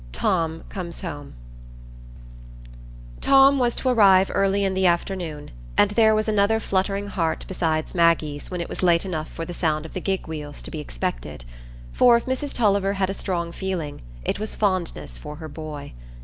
Tom 0.13 0.63
Comes 0.69 1.01
Home 1.01 1.35
Tom 3.19 3.59
was 3.59 3.75
to 3.75 3.87
arrive 3.89 4.31
early 4.33 4.63
in 4.65 4.73
the 4.73 4.87
afternoon, 4.87 5.51
and 5.77 5.91
there 5.91 6.15
was 6.15 6.27
another 6.27 6.59
fluttering 6.59 7.05
heart 7.05 7.45
besides 7.47 7.93
Maggie's 7.93 8.49
when 8.49 8.61
it 8.61 8.67
was 8.67 8.81
late 8.81 9.05
enough 9.05 9.29
for 9.29 9.45
the 9.45 9.53
sound 9.53 9.85
of 9.85 9.93
the 9.93 10.01
gig 10.01 10.27
wheels 10.27 10.63
to 10.63 10.71
be 10.71 10.79
expected; 10.79 11.45
for 11.93 12.17
if 12.17 12.25
Mrs 12.25 12.51
Tulliver 12.51 12.93
had 12.93 13.11
a 13.11 13.13
strong 13.13 13.51
feeling, 13.51 14.01
it 14.25 14.39
was 14.39 14.55
fondness 14.55 15.19
for 15.19 15.35
her 15.35 15.47
boy. 15.47 15.93